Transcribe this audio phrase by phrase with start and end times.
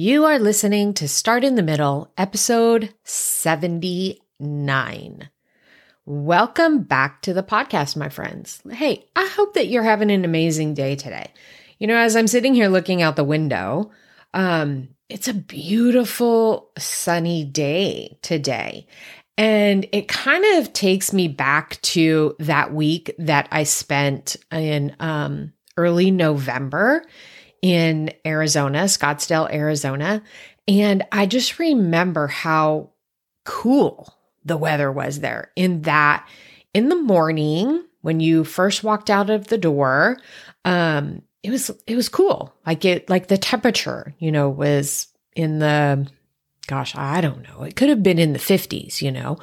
[0.00, 5.28] You are listening to Start in the Middle, episode 79.
[6.06, 8.62] Welcome back to the podcast, my friends.
[8.70, 11.32] Hey, I hope that you're having an amazing day today.
[11.80, 13.90] You know, as I'm sitting here looking out the window,
[14.34, 18.86] um, it's a beautiful sunny day today.
[19.36, 25.54] And it kind of takes me back to that week that I spent in um,
[25.76, 27.04] early November
[27.62, 30.22] in Arizona, Scottsdale, Arizona.
[30.66, 32.90] And I just remember how
[33.44, 36.28] cool the weather was there in that
[36.74, 40.18] in the morning when you first walked out of the door,
[40.64, 42.54] um, it was it was cool.
[42.66, 46.06] Like it like the temperature, you know, was in the
[46.66, 47.62] gosh, I don't know.
[47.62, 49.38] It could have been in the 50s, you know,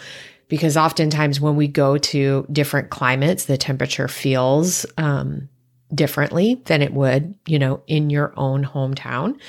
[0.47, 5.49] because oftentimes when we go to different climates, the temperature feels um
[5.93, 9.39] differently than it would, you know, in your own hometown.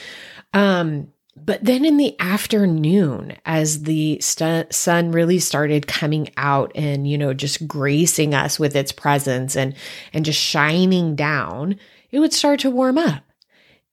[0.53, 7.09] Um, but then in the afternoon, as the st- sun really started coming out and,
[7.09, 9.75] you know, just gracing us with its presence and,
[10.15, 11.79] and just shining down,
[12.11, 13.23] it would start to warm up.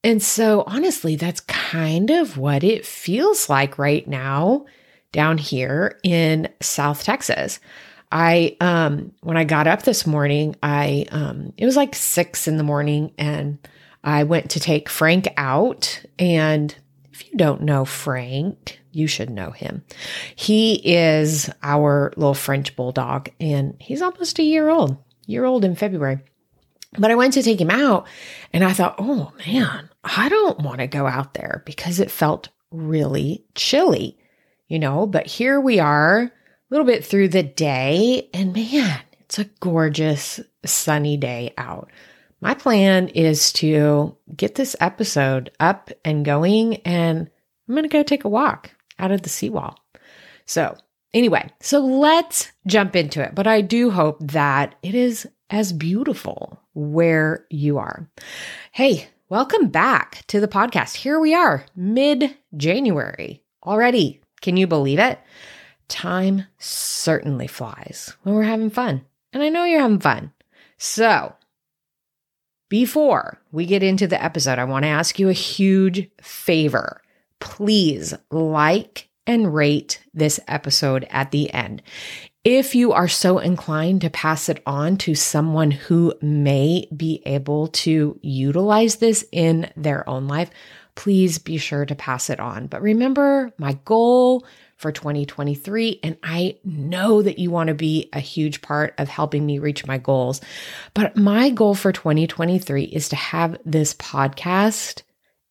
[0.06, 4.66] And so, honestly, that's kind of what it feels like right now
[5.12, 7.60] down here in South Texas.
[8.14, 12.58] I um when I got up this morning, I um it was like 6 in
[12.58, 13.58] the morning and
[14.04, 16.74] I went to take Frank out and
[17.12, 19.84] if you don't know Frank, you should know him.
[20.36, 24.96] He is our little French bulldog and he's almost a year old.
[25.26, 26.20] Year old in February.
[26.96, 28.08] But I went to take him out
[28.52, 32.50] and I thought, "Oh man, I don't want to go out there because it felt
[32.70, 34.20] really chilly."
[34.68, 36.32] You know, but here we are
[36.74, 41.92] little bit through the day, and man, it's a gorgeous sunny day out.
[42.42, 47.30] My plan is to get this episode up and going, and
[47.70, 49.78] I'm going to go take a walk out of the seawall.
[50.48, 50.76] So,
[51.14, 53.36] anyway, so let's jump into it.
[53.36, 58.10] But I do hope that it is as beautiful where you are.
[58.72, 60.96] Hey, welcome back to the podcast.
[60.96, 64.22] Here we are, mid January already.
[64.42, 65.20] Can you believe it?
[65.88, 69.06] Time certainly flies when we're having fun.
[69.32, 70.32] And I know you're having fun.
[70.78, 71.34] So,
[72.70, 77.02] before we get into the episode, I want to ask you a huge favor.
[77.40, 81.82] Please like and rate this episode at the end.
[82.44, 87.68] If you are so inclined to pass it on to someone who may be able
[87.68, 90.50] to utilize this in their own life,
[90.96, 92.68] please be sure to pass it on.
[92.68, 94.46] But remember, my goal
[94.84, 96.02] for 2023.
[96.04, 99.88] And I know that you want to be a huge part of helping me reach
[99.88, 100.42] my goals.
[100.94, 105.02] But my goal for 2023 is to have this podcast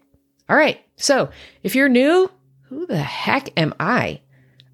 [0.48, 0.80] All right.
[0.96, 1.28] So,
[1.62, 2.30] if you're new,
[2.62, 4.22] who the heck am I?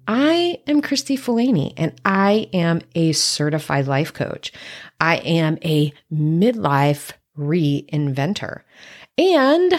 [0.07, 4.51] I am Kristi Falany and I am a certified life coach.
[4.99, 8.61] I am a midlife reinventor
[9.17, 9.73] and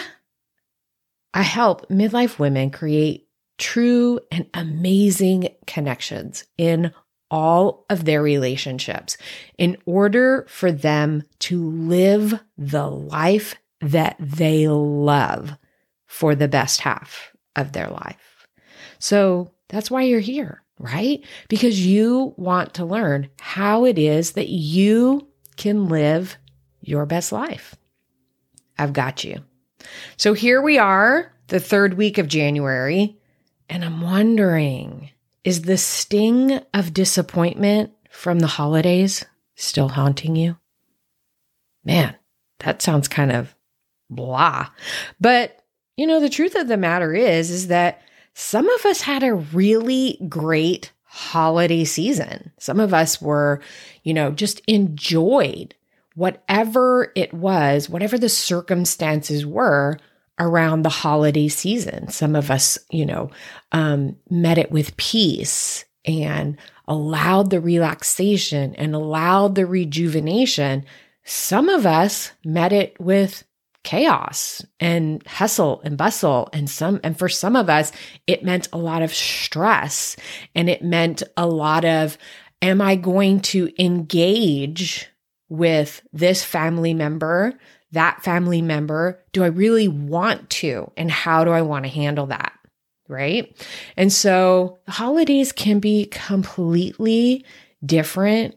[1.33, 6.91] I help midlife women create true and amazing connections in
[7.31, 9.17] all of their relationships
[9.57, 15.57] in order for them to live the life that they love
[16.05, 18.47] for the best half of their life.
[18.99, 21.23] So that's why you're here, right?
[21.49, 26.37] Because you want to learn how it is that you can live
[26.81, 27.75] your best life.
[28.77, 29.43] I've got you.
[30.17, 33.17] So here we are, the third week of January,
[33.69, 35.09] and I'm wondering
[35.43, 39.25] is the sting of disappointment from the holidays
[39.55, 40.57] still haunting you?
[41.83, 42.15] Man,
[42.59, 43.53] that sounds kind of
[44.09, 44.69] blah.
[45.19, 45.61] But,
[45.97, 48.01] you know, the truth of the matter is, is that
[48.33, 52.51] some of us had a really great holiday season.
[52.57, 53.61] Some of us were,
[54.03, 55.75] you know, just enjoyed
[56.15, 59.97] whatever it was, whatever the circumstances were
[60.39, 62.09] around the holiday season.
[62.09, 63.29] Some of us, you know,
[63.71, 66.57] um, met it with peace and
[66.87, 70.85] allowed the relaxation and allowed the rejuvenation,
[71.23, 73.43] some of us met it with
[73.83, 76.49] chaos and hustle and bustle.
[76.53, 77.91] And some and for some of us
[78.27, 80.15] it meant a lot of stress
[80.55, 82.17] and it meant a lot of
[82.61, 85.07] am i going to engage
[85.49, 87.53] with this family member
[87.93, 89.23] that family member?
[89.31, 90.91] Do i really want to?
[90.97, 92.51] And how do i want to handle that?
[93.07, 93.55] Right?
[93.95, 97.45] And so the holidays can be completely
[97.85, 98.55] different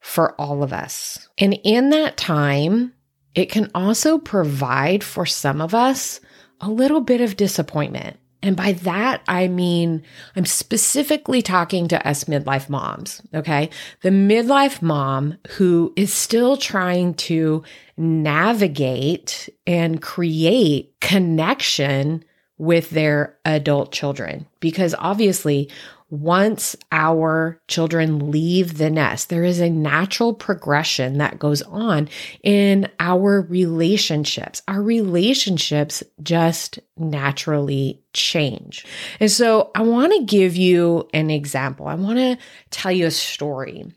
[0.00, 1.28] for all of us.
[1.38, 2.94] And in that time
[3.34, 6.20] it can also provide for some of us
[6.60, 8.16] a little bit of disappointment.
[8.42, 10.02] And by that, I mean,
[10.34, 13.20] I'm specifically talking to us midlife moms.
[13.34, 13.68] Okay.
[14.00, 17.62] The midlife mom who is still trying to
[17.98, 22.24] navigate and create connection
[22.56, 24.46] with their adult children.
[24.60, 25.70] Because obviously,
[26.10, 32.08] once our children leave the nest, there is a natural progression that goes on
[32.42, 34.60] in our relationships.
[34.66, 38.84] Our relationships just naturally change.
[39.20, 41.86] And so I want to give you an example.
[41.86, 42.38] I want to
[42.70, 43.92] tell you a story.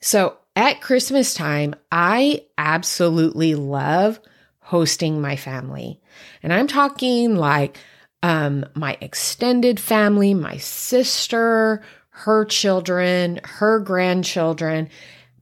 [0.00, 4.20] So at Christmas time, I absolutely love
[4.60, 6.00] hosting my family.
[6.42, 7.78] And I'm talking like
[8.22, 14.88] um, my extended family, my sister, her children, her grandchildren,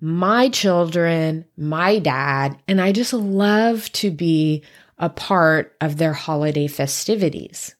[0.00, 4.62] my children, my dad, and I just love to be
[4.98, 7.74] a part of their holiday festivities.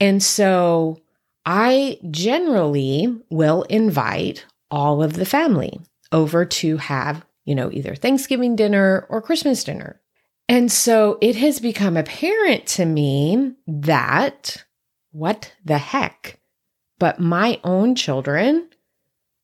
[0.00, 0.98] And so
[1.44, 5.80] I generally will invite all of the family
[6.10, 10.00] over to have, you know, either Thanksgiving dinner or Christmas dinner.
[10.52, 14.62] And so it has become apparent to me that
[15.10, 16.40] what the heck?
[16.98, 18.68] But my own children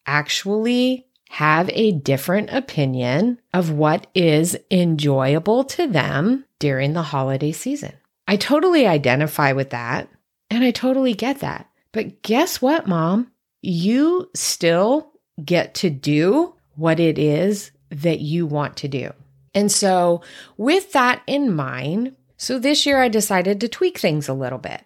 [0.04, 7.94] actually have a different opinion of what is enjoyable to them during the holiday season.
[8.26, 10.10] I totally identify with that
[10.50, 11.70] and I totally get that.
[11.90, 13.32] But guess what, mom?
[13.62, 15.10] You still
[15.42, 19.10] get to do what it is that you want to do.
[19.54, 20.22] And so,
[20.56, 24.84] with that in mind, so this year I decided to tweak things a little bit.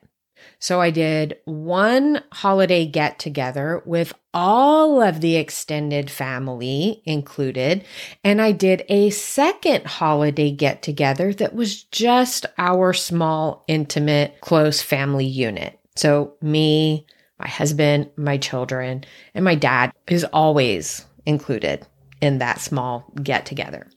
[0.59, 7.85] So I did one holiday get together with all of the extended family included.
[8.23, 14.81] And I did a second holiday get together that was just our small, intimate, close
[14.81, 15.81] family unit.
[15.97, 17.07] So me,
[17.39, 19.05] my husband, my children,
[19.35, 21.85] and my dad is always included
[22.21, 23.89] in that small get together.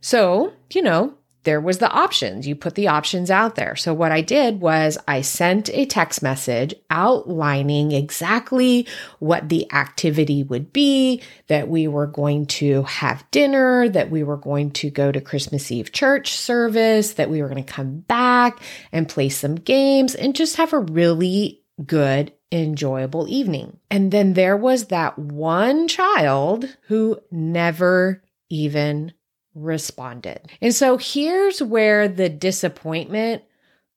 [0.00, 1.14] So, you know,
[1.44, 2.46] there was the options.
[2.46, 3.74] You put the options out there.
[3.74, 8.86] So what I did was I sent a text message outlining exactly
[9.20, 14.36] what the activity would be, that we were going to have dinner, that we were
[14.36, 18.60] going to go to Christmas Eve church service, that we were going to come back
[18.92, 23.78] and play some games and just have a really good enjoyable evening.
[23.90, 29.14] And then there was that one child who never even
[29.54, 30.50] responded.
[30.60, 33.42] And so here's where the disappointment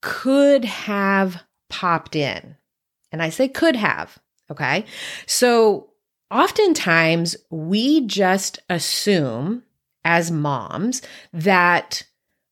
[0.02, 2.56] could have popped in.
[3.12, 4.18] And I say could have.
[4.52, 4.86] Okay.
[5.26, 5.92] So
[6.30, 9.64] oftentimes we just assume
[10.04, 12.04] as moms that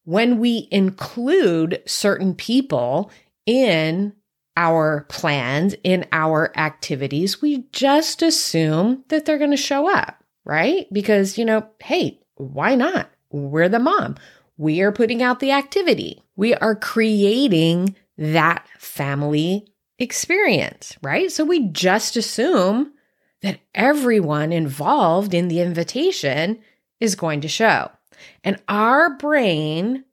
[0.05, 3.11] when we include certain people
[3.45, 4.13] in
[4.57, 10.87] our plans, in our activities, we just assume that they're going to show up, right?
[10.91, 13.09] Because, you know, hey, why not?
[13.29, 14.15] We're the mom.
[14.57, 16.23] We are putting out the activity.
[16.35, 19.67] We are creating that family
[19.99, 21.31] experience, right?
[21.31, 22.93] So we just assume
[23.41, 26.59] that everyone involved in the invitation
[26.99, 27.89] is going to show.
[28.43, 30.05] And our brain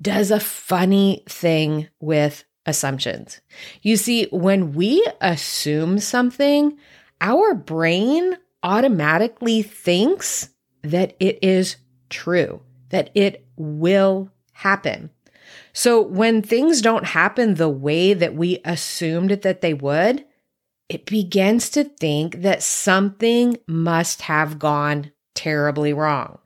[0.00, 3.40] does a funny thing with assumptions.
[3.82, 6.78] You see, when we assume something,
[7.20, 10.48] our brain automatically thinks
[10.82, 11.76] that it is
[12.10, 12.60] true,
[12.90, 15.10] that it will happen.
[15.72, 20.24] So when things don't happen the way that we assumed that they would,
[20.88, 26.38] it begins to think that something must have gone terribly wrong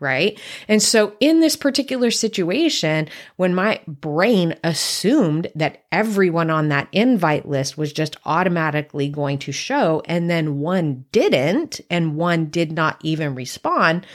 [0.00, 0.40] right?
[0.66, 7.46] And so in this particular situation, when my brain assumed that everyone on that invite
[7.46, 12.98] list was just automatically going to show, and then one didn't, and one did not
[13.04, 14.06] even respond,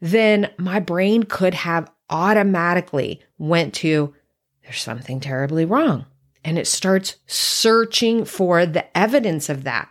[0.00, 4.14] then my brain could have automatically went to,
[4.62, 6.06] there's something terribly wrong.
[6.44, 9.88] And it starts searching for the evidence of that.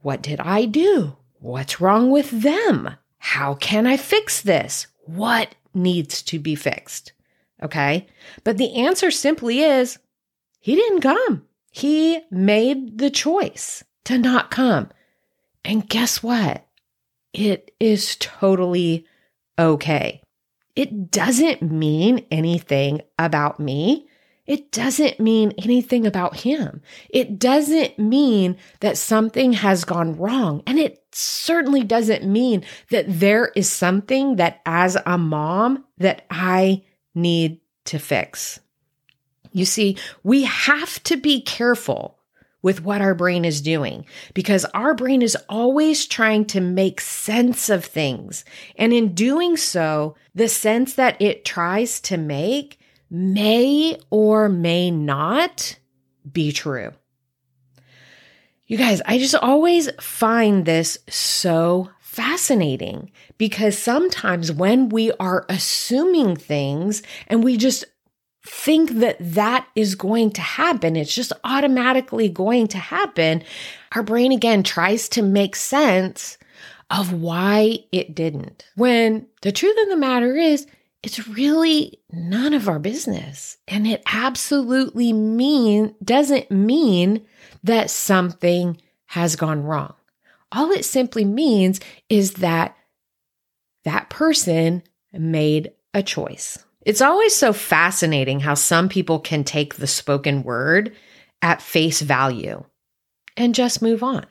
[0.00, 1.16] What did I do?
[1.40, 2.90] What's wrong with them?
[3.18, 4.86] How can I fix this?
[5.04, 7.12] What needs to be fixed?
[7.62, 8.06] Okay.
[8.44, 9.98] But the answer simply is
[10.60, 11.46] he didn't come.
[11.70, 14.90] He made the choice to not come.
[15.64, 16.64] And guess what?
[17.32, 19.06] It is totally
[19.58, 20.22] okay.
[20.74, 24.07] It doesn't mean anything about me.
[24.48, 26.80] It doesn't mean anything about him.
[27.10, 30.62] It doesn't mean that something has gone wrong.
[30.66, 36.82] And it certainly doesn't mean that there is something that as a mom that I
[37.14, 38.58] need to fix.
[39.52, 42.18] You see, we have to be careful
[42.62, 47.68] with what our brain is doing because our brain is always trying to make sense
[47.68, 48.46] of things.
[48.76, 52.77] And in doing so, the sense that it tries to make
[53.10, 55.78] may or may not
[56.30, 56.92] be true.
[58.66, 66.36] You guys, I just always find this so fascinating because sometimes when we are assuming
[66.36, 67.84] things and we just
[68.44, 73.42] think that that is going to happen, it's just automatically going to happen,
[73.92, 76.36] our brain again tries to make sense
[76.90, 78.66] of why it didn't.
[78.74, 80.66] When the truth of the matter is,
[81.02, 83.56] it's really none of our business.
[83.68, 87.24] And it absolutely mean doesn't mean
[87.62, 89.94] that something has gone wrong.
[90.50, 92.76] All it simply means is that
[93.84, 96.58] that person made a choice.
[96.84, 100.96] It's always so fascinating how some people can take the spoken word
[101.42, 102.64] at face value
[103.36, 104.26] and just move on.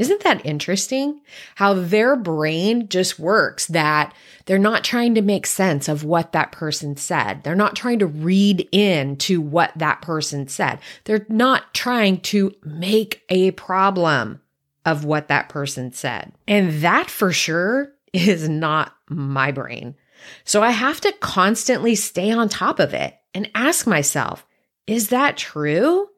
[0.00, 1.20] Isn't that interesting?
[1.56, 4.14] How their brain just works that
[4.46, 7.44] they're not trying to make sense of what that person said.
[7.44, 10.78] They're not trying to read in to what that person said.
[11.04, 14.40] They're not trying to make a problem
[14.86, 16.32] of what that person said.
[16.48, 19.96] And that for sure is not my brain.
[20.44, 24.46] So I have to constantly stay on top of it and ask myself,
[24.86, 26.08] is that true?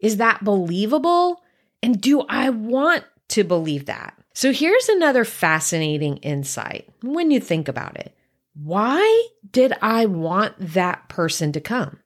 [0.00, 1.40] Is that believable?
[1.82, 4.16] And do I want to believe that.
[4.34, 8.14] So here's another fascinating insight when you think about it.
[8.54, 11.98] Why did I want that person to come?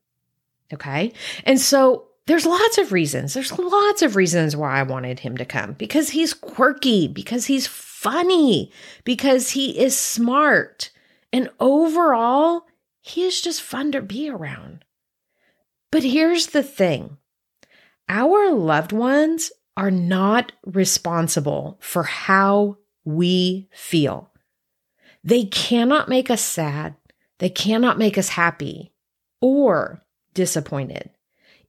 [0.73, 1.13] Okay.
[1.45, 3.35] And so there's lots of reasons.
[3.35, 7.67] There's lots of reasons why I wanted him to come because he's quirky, because he's
[7.67, 8.73] funny,
[9.05, 10.91] because he is smart.
[11.33, 12.67] And overall,
[13.01, 14.85] he is just fun to be around.
[15.93, 17.19] But here's the thing
[18.09, 24.30] our loved ones are not responsible for how we feel.
[25.23, 26.97] They cannot make us sad.
[27.38, 28.92] They cannot make us happy
[29.40, 30.02] or
[30.35, 31.11] disappointed.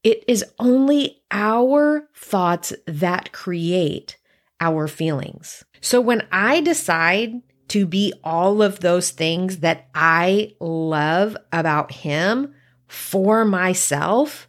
[0.04, 4.18] It is only our thoughts that create
[4.62, 5.66] our feelings.
[5.82, 12.54] So when I decide to be all of those things that I love about him
[12.88, 14.48] for myself,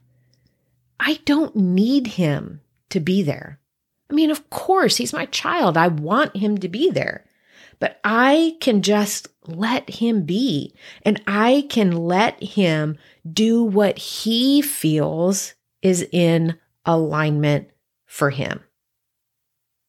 [1.00, 2.60] I don't need him
[2.90, 3.60] to be there.
[4.10, 5.76] I mean, of course, he's my child.
[5.76, 7.24] I want him to be there.
[7.80, 12.98] But I can just let him be and I can let him
[13.30, 17.70] do what he feels is in alignment
[18.04, 18.60] for him.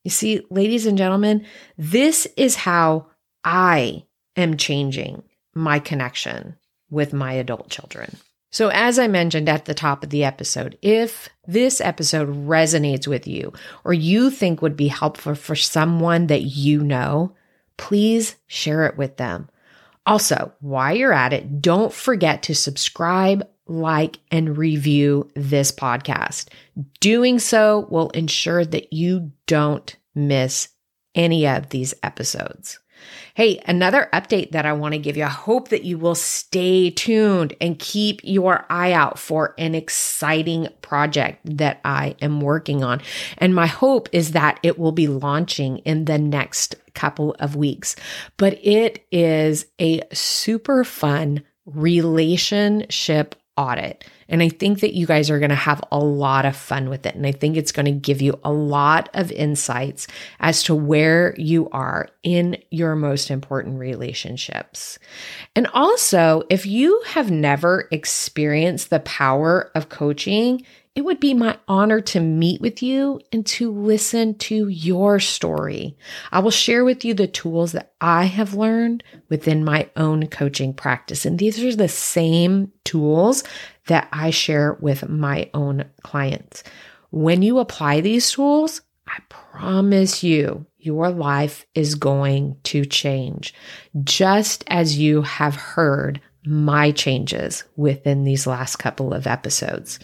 [0.03, 1.45] You see, ladies and gentlemen,
[1.77, 3.07] this is how
[3.43, 6.55] I am changing my connection
[6.89, 8.17] with my adult children.
[8.51, 13.27] So, as I mentioned at the top of the episode, if this episode resonates with
[13.27, 13.53] you
[13.83, 17.35] or you think would be helpful for someone that you know,
[17.77, 19.49] please share it with them.
[20.05, 26.47] Also, while you're at it, don't forget to subscribe, like, and review this podcast.
[26.99, 30.69] Doing so will ensure that you don't miss
[31.13, 32.79] any of these episodes.
[33.33, 35.23] Hey, another update that I want to give you.
[35.23, 40.67] I hope that you will stay tuned and keep your eye out for an exciting
[40.81, 43.01] project that I am working on.
[43.37, 47.95] And my hope is that it will be launching in the next couple of weeks.
[48.37, 54.05] But it is a super fun relationship audit.
[54.29, 57.05] And I think that you guys are going to have a lot of fun with
[57.05, 57.13] it.
[57.13, 60.07] And I think it's going to give you a lot of insights
[60.39, 64.97] as to where you are in your most important relationships.
[65.57, 71.57] And also, if you have never experienced the power of coaching, it would be my
[71.67, 75.95] honor to meet with you and to listen to your story.
[76.31, 80.73] I will share with you the tools that I have learned within my own coaching
[80.73, 81.25] practice.
[81.25, 83.43] And these are the same tools
[83.87, 86.63] that I share with my own clients.
[87.11, 93.53] When you apply these tools, I promise you, your life is going to change,
[94.03, 99.99] just as you have heard my changes within these last couple of episodes.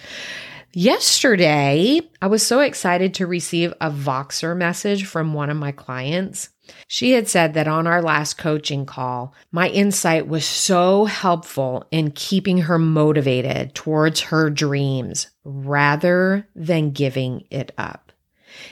[0.77, 6.49] Yesterday, I was so excited to receive a Voxer message from one of my clients.
[6.89, 12.11] She had said that on our last coaching call, my insight was so helpful in
[12.11, 18.11] keeping her motivated towards her dreams rather than giving it up.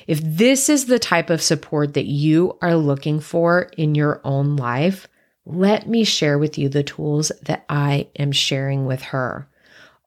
[0.05, 4.57] If this is the type of support that you are looking for in your own
[4.57, 5.07] life,
[5.45, 9.47] let me share with you the tools that I am sharing with her.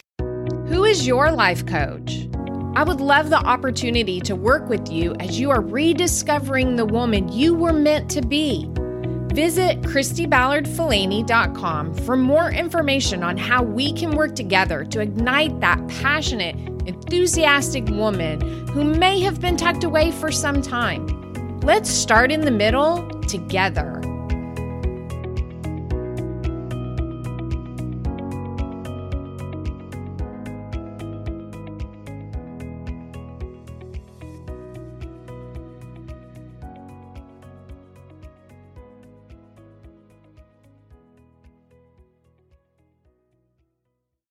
[0.68, 2.30] Who is your life coach?
[2.74, 7.32] I would love the opportunity to work with you as you are rediscovering the woman
[7.32, 8.70] you were meant to be.
[9.34, 16.54] Visit KristiBallardFalany.com for more information on how we can work together to ignite that passionate,
[16.86, 21.60] enthusiastic woman who may have been tucked away for some time.
[21.62, 23.99] Let's start in the middle together